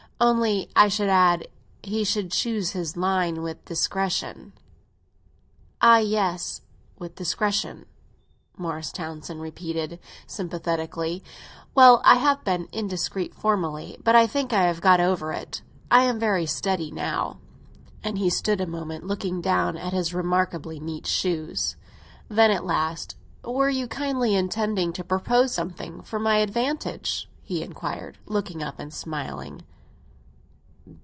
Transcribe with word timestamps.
Only, 0.23 0.69
I 0.75 0.87
should 0.87 1.09
add, 1.09 1.47
he 1.81 2.03
should 2.03 2.29
choose 2.31 2.73
his 2.73 2.95
line 2.95 3.41
with 3.41 3.65
discretion." 3.65 4.53
"Ah, 5.81 5.97
yes, 5.97 6.61
with 6.99 7.15
discretion," 7.15 7.87
Morris 8.55 8.91
Townsend 8.91 9.41
repeated 9.41 9.97
sympathetically. 10.27 11.23
"Well, 11.73 12.03
I 12.05 12.17
have 12.17 12.43
been 12.43 12.67
indiscreet, 12.71 13.33
formerly; 13.33 13.97
but 14.03 14.15
I 14.15 14.27
think 14.27 14.53
I 14.53 14.61
have 14.67 14.79
got 14.79 14.99
over 14.99 15.31
it. 15.33 15.63
I 15.89 16.03
am 16.03 16.19
very 16.19 16.45
steady 16.45 16.91
now." 16.91 17.39
And 18.03 18.19
he 18.19 18.29
stood 18.29 18.61
a 18.61 18.67
moment, 18.67 19.07
looking 19.07 19.41
down 19.41 19.75
at 19.75 19.91
his 19.91 20.13
remarkably 20.13 20.79
neat 20.79 21.07
shoes. 21.07 21.77
Then 22.29 22.51
at 22.51 22.63
last, 22.63 23.15
"Were 23.43 23.71
you 23.71 23.87
kindly 23.87 24.35
intending 24.35 24.93
to 24.93 25.03
propose 25.03 25.51
something 25.55 26.03
for 26.03 26.19
my 26.19 26.35
advantage?" 26.37 27.27
he 27.41 27.63
inquired, 27.63 28.19
looking 28.27 28.61
up 28.61 28.77
and 28.77 28.93
smiling. 28.93 29.63